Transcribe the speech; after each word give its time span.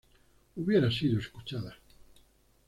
hubiera 0.55 0.89
sido 0.89 1.19
escuchada 1.19 1.77